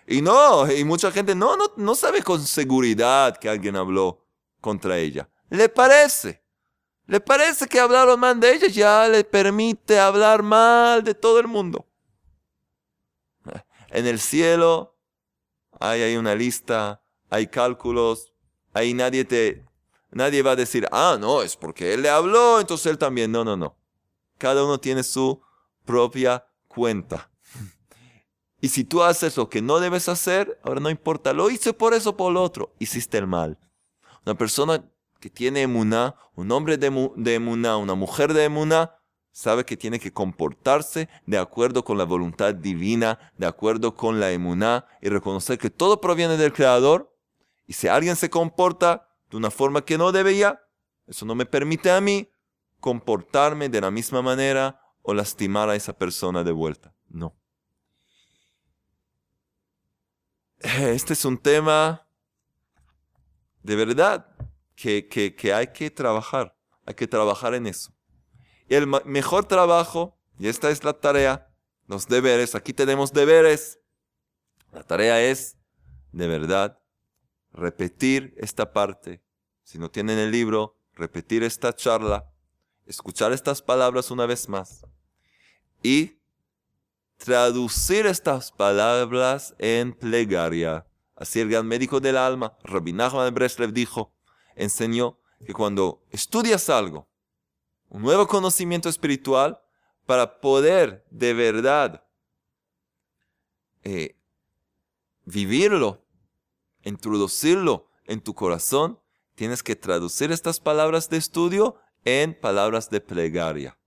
[0.08, 4.26] Y no, y mucha gente no, no, no sabe con seguridad que alguien habló
[4.62, 5.30] contra ella.
[5.50, 6.42] Le parece.
[7.08, 11.48] Le parece que hablaron mal de ella ya le permite hablar mal de todo el
[11.48, 11.86] mundo.
[13.90, 14.96] En el cielo
[15.78, 18.34] hay, hay una lista hay cálculos,
[18.74, 19.66] ahí nadie te,
[20.12, 23.32] nadie va a decir, ah, no, es porque él le habló, entonces él también.
[23.32, 23.78] No, no, no.
[24.38, 25.42] Cada uno tiene su
[25.86, 27.32] propia cuenta.
[28.60, 31.96] Y si tú haces lo que no debes hacer, ahora no importa, lo hice por
[31.96, 33.58] eso por lo otro, hiciste el mal.
[34.26, 34.84] Una persona
[35.20, 38.96] que tiene emuná, un hombre de, de emuná, una mujer de emuná,
[39.32, 44.32] sabe que tiene que comportarse de acuerdo con la voluntad divina, de acuerdo con la
[44.32, 47.16] emuná, y reconocer que todo proviene del Creador
[47.66, 50.62] y si alguien se comporta de una forma que no debía,
[51.08, 52.30] eso no me permite a mí
[52.80, 56.94] comportarme de la misma manera o lastimar a esa persona de vuelta.
[57.08, 57.36] No.
[60.60, 62.08] Este es un tema
[63.64, 64.28] de verdad
[64.76, 66.56] que, que, hay que trabajar.
[66.86, 67.94] Hay que trabajar en eso.
[68.68, 71.48] Y el mejor trabajo, y esta es la tarea,
[71.88, 73.80] los deberes, aquí tenemos deberes.
[74.72, 75.58] La tarea es,
[76.12, 76.80] de verdad,
[77.52, 79.22] repetir esta parte,
[79.64, 82.32] si no tienen el libro, repetir esta charla,
[82.86, 84.86] escuchar estas palabras una vez más
[85.84, 86.20] y
[87.18, 90.86] traducir estas palabras en plegaria.
[91.22, 94.12] Así el gran médico del alma, Rabbi Nachman Breslev, dijo,
[94.56, 97.08] enseñó que cuando estudias algo,
[97.90, 99.62] un nuevo conocimiento espiritual,
[100.08, 102.04] para poder de verdad
[103.84, 104.18] eh,
[105.26, 106.04] vivirlo
[106.82, 109.00] introducirlo en tu corazón,
[109.36, 113.78] tienes que traducir estas palabras de estudio en palabras de plegaria.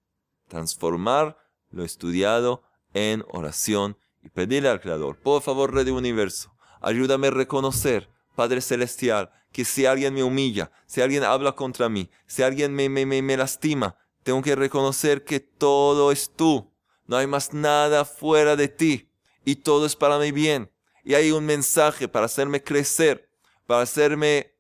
[0.47, 1.37] Transformar
[1.71, 6.54] lo estudiado en oración y pedirle al Creador, por favor, Rey de Universo,
[6.85, 12.11] ayúdame a reconocer, Padre Celestial, que si alguien me humilla, si alguien habla contra mí,
[12.27, 16.71] si alguien me, me, me, me lastima, tengo que reconocer que todo es tú.
[17.07, 19.11] No hay más nada fuera de ti
[19.45, 20.71] y todo es para mi bien
[21.05, 23.29] y hay un mensaje para hacerme crecer,
[23.67, 24.55] para hacerme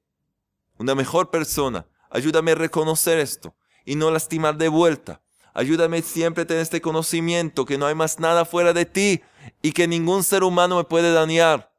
[0.78, 1.86] una mejor persona.
[2.10, 5.22] Ayúdame a reconocer esto y no lastimar de vuelta.
[5.54, 9.22] Ayúdame siempre a tener este conocimiento que no hay más nada fuera de ti
[9.62, 11.73] y que ningún ser humano me puede dañar.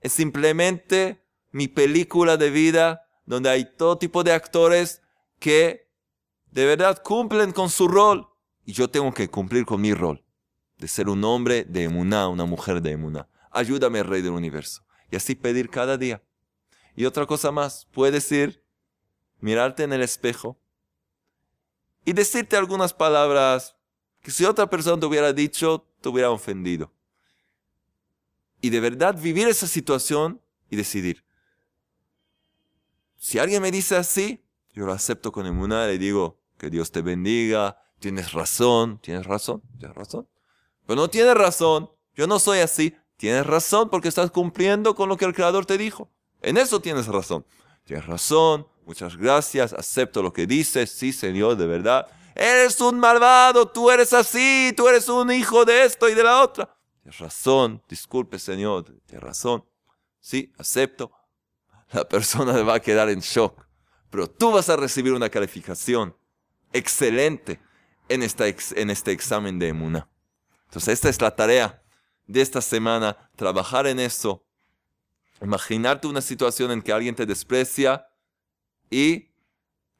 [0.00, 5.02] Es simplemente mi película de vida donde hay todo tipo de actores
[5.38, 5.90] que
[6.50, 8.28] de verdad cumplen con su rol
[8.64, 10.24] y yo tengo que cumplir con mi rol
[10.78, 14.82] de ser un hombre de emuná, una mujer de emuná ayúdame, Rey del Universo.
[15.10, 16.22] Y así pedir cada día.
[16.94, 18.64] Y otra cosa más, puedes ir,
[19.40, 20.58] mirarte en el espejo
[22.04, 23.76] y decirte algunas palabras
[24.20, 26.92] que si otra persona te hubiera dicho, te hubiera ofendido.
[28.60, 30.40] Y de verdad vivir esa situación
[30.70, 31.24] y decidir.
[33.16, 37.02] Si alguien me dice así, yo lo acepto con emuná y digo, que Dios te
[37.02, 40.28] bendiga, tienes razón, tienes razón, tienes razón.
[40.86, 45.16] Pero no tienes razón, yo no soy así, Tienes razón porque estás cumpliendo con lo
[45.16, 46.08] que el Creador te dijo.
[46.40, 47.44] En eso tienes razón.
[47.84, 52.06] tienes razón, muchas gracias, acepto lo que dices, sí, Señor, de verdad.
[52.36, 56.42] Eres un malvado, tú eres así, tú eres un hijo de esto y de la
[56.42, 56.72] otra.
[57.08, 59.64] Tienes razón, disculpe, Señor, tienes razón.
[60.20, 61.10] Sí, acepto.
[61.90, 63.64] La persona va a quedar en shock,
[64.10, 66.14] pero tú vas a recibir una calificación
[66.70, 67.62] excelente
[68.10, 70.06] en, esta en este examen de Emuna.
[70.66, 71.82] Entonces, esta es la tarea
[72.26, 74.44] de esta semana, trabajar en eso,
[75.40, 78.06] imaginarte una situación en que alguien te desprecia
[78.90, 79.30] y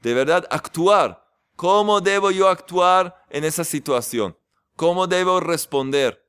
[0.01, 1.27] de verdad actuar.
[1.57, 4.37] ¿Cómo debo yo actuar en esa situación?
[4.77, 6.28] ¿Cómo debo responder?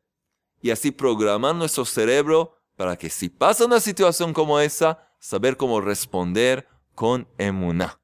[0.61, 5.81] Y así programar nuestro cerebro para que si pasa una situación como esa, saber cómo
[5.81, 7.99] responder con emuná.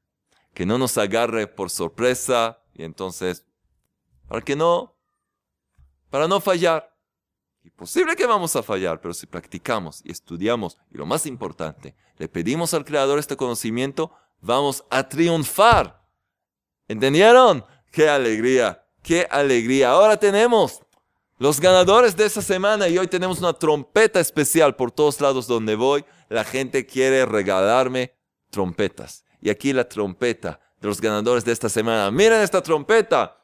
[0.54, 3.46] Que no nos agarre por sorpresa y entonces,
[4.28, 4.96] para que no,
[6.10, 6.94] para no fallar.
[7.62, 11.96] Y posible que vamos a fallar, pero si practicamos y estudiamos, y lo más importante,
[12.16, 16.06] le pedimos al Creador este conocimiento, vamos a triunfar.
[16.86, 17.64] ¿Entendieron?
[17.90, 18.86] ¡Qué alegría!
[19.02, 19.90] ¡Qué alegría!
[19.90, 20.80] Ahora tenemos
[21.38, 25.74] los ganadores de esa semana y hoy tenemos una trompeta especial por todos lados donde
[25.74, 26.04] voy.
[26.28, 28.14] La gente quiere regalarme
[28.50, 29.24] trompetas.
[29.40, 32.10] Y aquí la trompeta de los ganadores de esta semana.
[32.10, 33.36] Miren esta trompeta.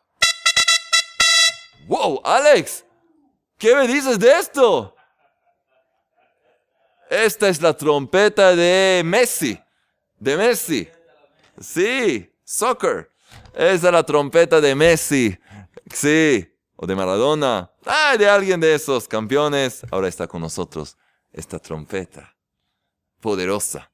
[1.86, 2.84] ¡Wow, Alex!
[3.58, 4.96] ¿Qué me dices de esto?
[7.10, 9.60] Esta es la trompeta de Messi.
[10.18, 10.88] De Messi.
[11.60, 13.10] Sí, soccer.
[13.52, 15.38] Esa es la trompeta de Messi.
[15.92, 16.51] Sí.
[16.82, 17.70] O de Maradona.
[17.86, 19.82] Ah, de alguien de esos campeones.
[19.92, 20.96] Ahora está con nosotros
[21.30, 22.34] esta trompeta.
[23.20, 23.92] Poderosa.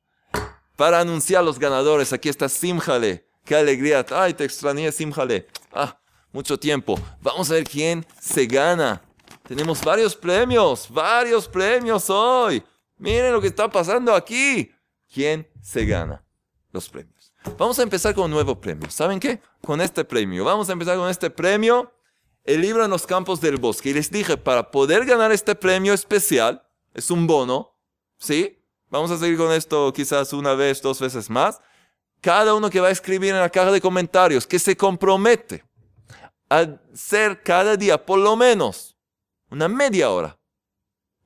[0.75, 3.29] Para anunciar los ganadores, aquí está Simjale.
[3.45, 4.07] Qué alegría.
[4.11, 5.49] Ay, te extrañé, Simjale.
[5.71, 6.01] Ah,
[6.33, 6.99] mucho tiempo.
[7.21, 9.03] Vamos a ver quién se gana
[9.49, 12.63] tenemos varios premios, varios premios hoy.
[12.99, 14.71] Miren lo que está pasando aquí.
[15.11, 16.23] ¿Quién se gana
[16.71, 17.33] los premios?
[17.57, 18.91] Vamos a empezar con un nuevo premio.
[18.91, 19.41] ¿Saben qué?
[19.65, 20.45] Con este premio.
[20.45, 21.91] Vamos a empezar con este premio,
[22.49, 23.91] el libro en los campos del bosque.
[23.91, 27.77] Y les dije, para poder ganar este premio especial, es un bono,
[28.17, 28.65] ¿sí?
[28.89, 31.61] Vamos a seguir con esto quizás una vez, dos veces más.
[32.23, 35.63] Cada uno que va a escribir en la caja de comentarios, que se compromete
[36.49, 38.97] a ser cada día por lo menos
[39.51, 40.39] una media hora.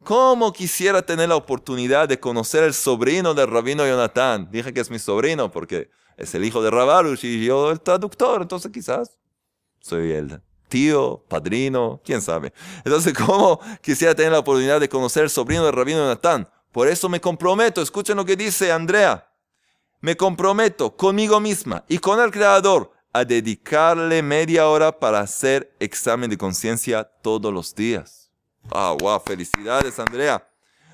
[0.06, 4.48] ¿Cómo quisiera tener la oportunidad de conocer el sobrino del rabino Jonathan?
[4.52, 8.40] Dije que es mi sobrino porque es el hijo de Rabarush y yo el traductor,
[8.40, 9.18] entonces quizás
[9.80, 12.52] soy el tío, padrino, quién sabe.
[12.84, 16.48] Entonces, ¿cómo quisiera tener la oportunidad de conocer el sobrino del rabino Jonathan?
[16.70, 19.28] Por eso me comprometo, escuchen lo que dice Andrea.
[20.00, 26.30] Me comprometo conmigo misma y con el Creador a dedicarle media hora para hacer examen
[26.30, 28.25] de conciencia todos los días.
[28.72, 30.46] Ah, wow, felicidades, Andrea.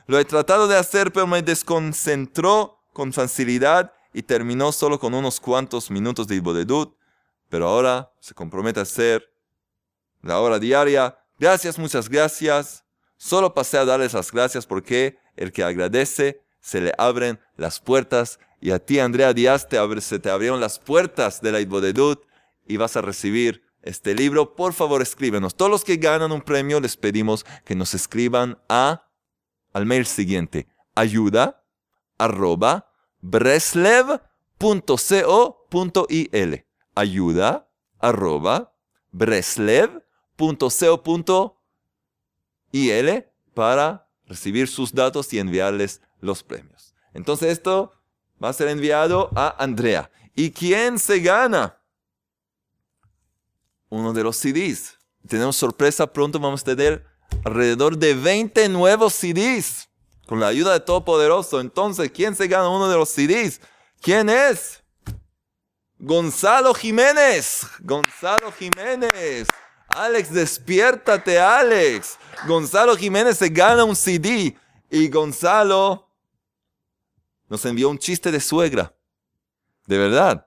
[0.06, 5.40] Lo he tratado de hacer, pero me desconcentró con facilidad y terminó solo con unos
[5.40, 6.94] cuantos minutos de ibodedut.
[7.48, 9.32] Pero ahora se compromete a hacer
[10.22, 11.18] la hora diaria.
[11.38, 12.84] Gracias, muchas gracias.
[13.16, 18.38] Solo pasé a darles las gracias porque el que agradece se le abren las puertas.
[18.60, 22.24] Y a ti, Andrea Díaz, te se te abrieron las puertas de la ibodedut
[22.66, 25.54] y vas a recibir este libro, por favor escríbenos.
[25.54, 29.08] Todos los que ganan un premio les pedimos que nos escriban a,
[29.72, 31.64] al mail siguiente, ayuda
[32.18, 32.88] arroba
[33.20, 34.20] breslev.co.il.
[36.94, 37.68] Ayuda
[37.98, 38.72] arroba
[39.10, 40.02] breslev.co.il
[43.54, 46.94] para recibir sus datos y enviarles los premios.
[47.12, 47.92] Entonces esto
[48.42, 50.10] va a ser enviado a Andrea.
[50.34, 51.81] ¿Y quién se gana?
[53.92, 54.96] Uno de los CDs.
[55.28, 57.04] Tenemos sorpresa, pronto vamos a tener
[57.44, 59.90] alrededor de 20 nuevos CDs
[60.26, 61.60] con la ayuda de Todopoderoso.
[61.60, 63.60] Entonces, ¿quién se gana uno de los CDs?
[64.00, 64.82] ¿Quién es?
[65.98, 67.66] Gonzalo Jiménez.
[67.80, 69.46] Gonzalo Jiménez.
[69.88, 72.16] Alex, despiértate, Alex.
[72.46, 74.56] Gonzalo Jiménez se gana un CD.
[74.90, 76.08] Y Gonzalo
[77.46, 78.94] nos envió un chiste de suegra.
[79.86, 80.46] De verdad.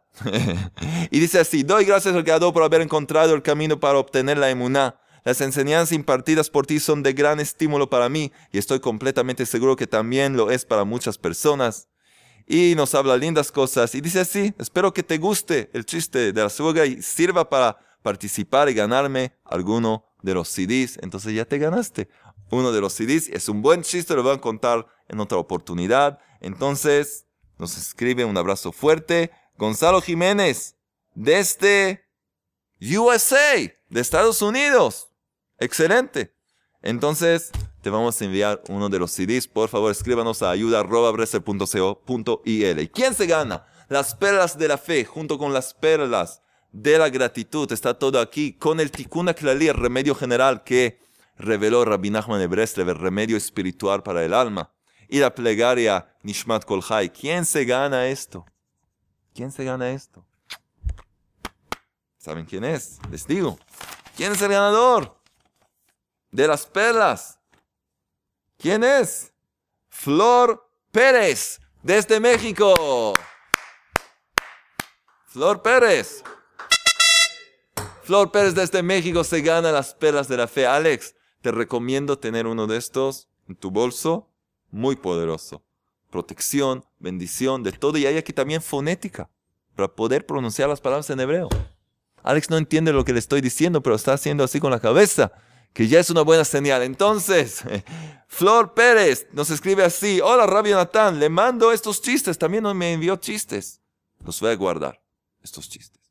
[1.11, 4.49] Y dice así, doy gracias al Creador por haber encontrado el camino para obtener la
[4.49, 4.99] emuná.
[5.24, 9.76] Las enseñanzas impartidas por ti son de gran estímulo para mí y estoy completamente seguro
[9.76, 11.88] que también lo es para muchas personas.
[12.47, 16.43] Y nos habla lindas cosas y dice así, espero que te guste el chiste de
[16.43, 20.99] la suegra y sirva para participar y ganarme alguno de los CDs.
[21.01, 22.07] Entonces ya te ganaste
[22.51, 23.30] uno de los CDs.
[23.30, 26.20] Es un buen chiste, lo voy a contar en otra oportunidad.
[26.39, 27.26] Entonces
[27.57, 29.32] nos escribe un abrazo fuerte.
[29.58, 30.76] Gonzalo Jiménez,
[31.14, 32.03] desde
[32.82, 33.56] USA,
[33.89, 35.08] de Estados Unidos.
[35.58, 36.36] Excelente.
[36.82, 37.51] Entonces,
[37.82, 39.47] te vamos a enviar uno de los CDs.
[39.47, 42.91] Por favor, escríbanos a ayuda.bresel.co.il.
[42.91, 43.66] ¿Quién se gana?
[43.88, 46.41] Las perlas de la fe, junto con las perlas
[46.72, 47.72] de la gratitud.
[47.72, 50.99] Está todo aquí con el Tikkun Klali, remedio general que
[51.38, 54.74] reveló Rabbi Nachman de Breslev, el remedio espiritual para el alma.
[55.08, 57.10] Y la plegaria Nishmat Kolhai.
[57.10, 58.45] ¿Quién se gana esto?
[59.36, 60.25] ¿Quién se gana esto?
[62.17, 62.99] ¿Saben quién es?
[63.11, 63.59] Les digo.
[64.15, 65.19] ¿Quién es el ganador?
[66.31, 67.38] De las perlas.
[68.57, 69.33] ¿Quién es?
[69.89, 73.13] Flor Pérez, desde México.
[75.27, 76.23] Flor Pérez.
[78.03, 80.65] Flor Pérez desde México se gana las perlas de la fe.
[80.65, 84.31] Alex, te recomiendo tener uno de estos en tu bolso.
[84.71, 85.61] Muy poderoso.
[86.10, 87.97] Protección, bendición, de todo.
[87.97, 89.30] Y hay aquí también fonética
[89.76, 91.49] para poder pronunciar las palabras en hebreo.
[92.24, 95.32] Alex no entiende lo que le estoy diciendo, pero está haciendo así con la cabeza,
[95.74, 96.82] que ya es una buena señal.
[96.82, 97.64] Entonces,
[98.28, 103.18] Flor Pérez nos escribe así, hola Rabio Natán, le mando estos chistes, también me envió
[103.18, 103.82] chistes.
[104.24, 105.01] Los voy a guardar,
[105.43, 106.01] estos chistes.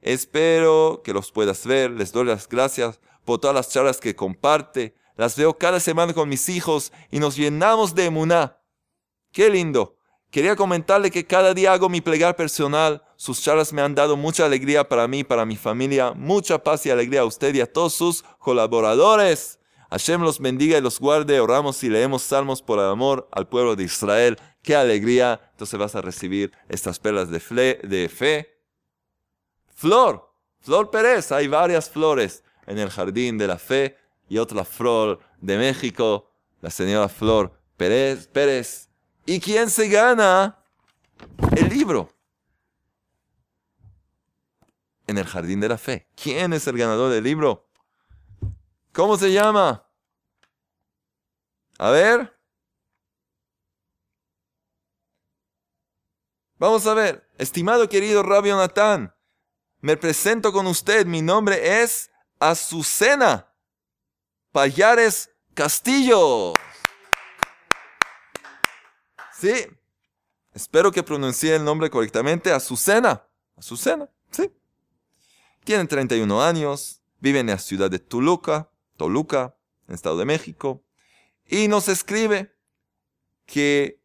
[0.00, 4.94] Espero que los puedas ver, les doy las gracias por todas las charlas que comparte.
[5.16, 8.58] Las veo cada semana con mis hijos y nos llenamos de emuná.
[9.34, 9.96] Qué lindo.
[10.30, 13.02] Quería comentarle que cada día hago mi plegar personal.
[13.16, 16.90] Sus charlas me han dado mucha alegría para mí, para mi familia, mucha paz y
[16.90, 19.58] alegría a usted y a todos sus colaboradores.
[19.90, 21.40] Hashem los bendiga y los guarde.
[21.40, 24.38] Oramos y leemos salmos por el amor al pueblo de Israel.
[24.62, 25.40] Qué alegría.
[25.50, 28.60] Entonces vas a recibir estas perlas de, de fe.
[29.74, 31.32] Flor, Flor Pérez.
[31.32, 33.96] Hay varias flores en el jardín de la fe
[34.28, 36.30] y otra flor de México,
[36.60, 38.28] la señora Flor Pérez.
[38.28, 38.93] Pérez.
[39.26, 40.58] ¿Y quién se gana
[41.56, 42.10] el libro?
[45.06, 46.08] En el jardín de la fe.
[46.14, 47.68] ¿Quién es el ganador del libro?
[48.92, 49.86] ¿Cómo se llama?
[51.78, 52.38] A ver.
[56.58, 57.28] Vamos a ver.
[57.36, 59.14] Estimado querido Rabio Natán,
[59.80, 61.04] me presento con usted.
[61.06, 63.52] Mi nombre es Azucena
[64.52, 66.54] Payares Castillo.
[69.44, 69.66] Sí,
[70.54, 72.50] espero que pronuncie el nombre correctamente.
[72.50, 73.28] Azucena.
[73.56, 74.50] Azucena, sí.
[75.64, 80.82] Tiene 31 años, vive en la ciudad de Toluca, Toluca, en el Estado de México,
[81.46, 82.56] y nos escribe
[83.44, 84.00] que,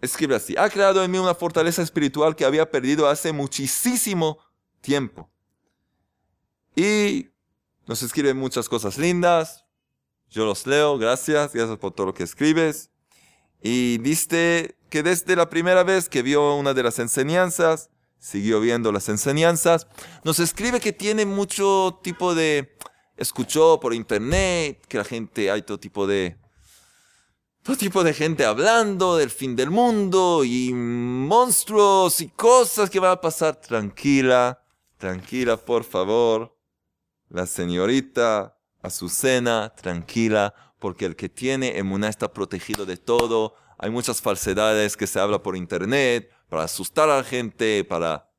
[0.00, 4.40] escribe así, ha creado en mí una fortaleza espiritual que había perdido hace muchísimo
[4.80, 5.30] tiempo.
[6.74, 7.28] Y
[7.86, 9.64] nos escribe muchas cosas lindas.
[10.28, 12.90] Yo los leo, gracias, gracias por todo lo que escribes.
[13.66, 17.88] Y dice que desde la primera vez que vio una de las enseñanzas,
[18.18, 19.86] siguió viendo las enseñanzas,
[20.22, 22.76] nos escribe que tiene mucho tipo de...
[23.16, 26.36] Escuchó por internet que la gente, hay todo tipo de...
[27.62, 33.12] Todo tipo de gente hablando del fin del mundo y monstruos y cosas que van
[33.12, 33.56] a pasar.
[33.56, 34.62] Tranquila,
[34.98, 36.54] tranquila, por favor.
[37.30, 40.54] La señorita Azucena, tranquila,
[40.84, 43.54] porque el que tiene emuná está protegido de todo.
[43.78, 48.30] Hay muchas falsedades que se habla por internet para asustar a la gente, para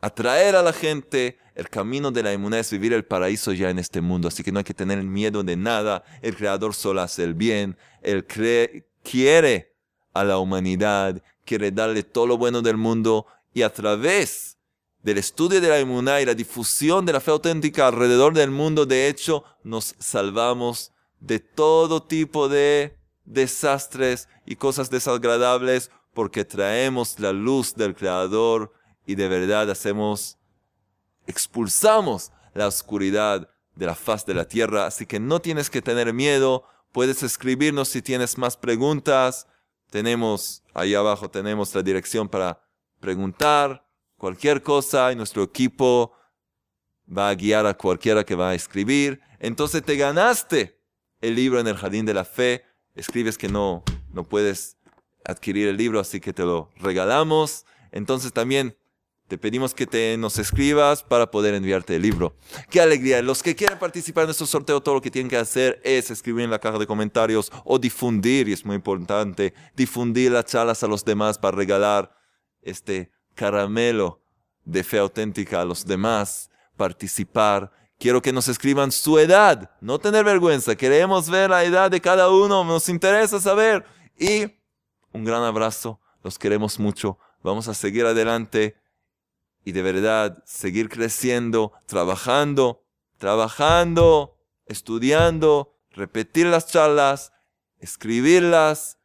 [0.00, 1.40] atraer a la gente.
[1.56, 4.52] El camino de la emuná es vivir el paraíso ya en este mundo, así que
[4.52, 6.04] no hay que tener miedo de nada.
[6.22, 7.76] El Creador solo hace el bien.
[8.02, 8.24] Él
[9.02, 9.74] quiere
[10.14, 14.58] a la humanidad, quiere darle todo lo bueno del mundo y a través
[15.02, 18.86] del estudio de la inmunidad y la difusión de la fe auténtica alrededor del mundo,
[18.86, 27.32] de hecho, nos salvamos de todo tipo de desastres y cosas desagradables porque traemos la
[27.32, 28.72] luz del Creador
[29.06, 30.38] y de verdad hacemos,
[31.26, 34.86] expulsamos la oscuridad de la faz de la tierra.
[34.86, 39.46] Así que no tienes que tener miedo, puedes escribirnos si tienes más preguntas.
[39.90, 42.60] Tenemos, ahí abajo tenemos la dirección para
[43.00, 46.12] preguntar cualquier cosa y nuestro equipo
[47.06, 49.20] va a guiar a cualquiera que va a escribir.
[49.38, 50.79] Entonces te ganaste
[51.20, 52.64] el libro en el jardín de la fe.
[52.94, 54.76] Escribes que no, no puedes
[55.24, 57.66] adquirir el libro, así que te lo regalamos.
[57.92, 58.76] Entonces también
[59.30, 62.34] te pedimos que te, nos escribas para poder enviarte el libro.
[62.68, 63.22] ¡Qué alegría!
[63.22, 66.44] Los que quieren participar en este sorteo, todo lo que tienen que hacer es escribir
[66.44, 70.88] en la caja de comentarios o difundir, y es muy importante, difundir las charlas a
[70.88, 72.12] los demás para regalar
[72.60, 74.20] este caramelo
[74.64, 77.70] de fe auténtica a los demás, participar.
[78.00, 82.30] Quiero que nos escriban su edad, no tener vergüenza, queremos ver la edad de cada
[82.30, 83.84] uno, nos interesa saber.
[84.18, 84.46] Y
[85.12, 88.74] un gran abrazo, los queremos mucho, vamos a seguir adelante
[89.66, 92.86] y de verdad seguir creciendo, trabajando,
[93.18, 97.34] trabajando, estudiando, repetir las charlas,
[97.80, 98.96] escribirlas,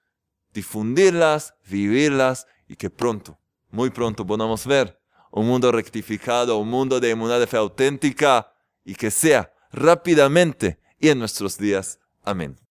[0.54, 3.38] difundirlas, vivirlas y que pronto,
[3.72, 8.55] muy pronto podamos ver un mundo rectificado, un mundo de inmunidad de fe auténtica
[8.86, 11.99] y que sea rápidamente y en nuestros días.
[12.23, 12.64] Amén.